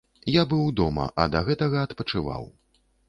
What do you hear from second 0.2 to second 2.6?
Я быў дома, а да гэтага адпачываў.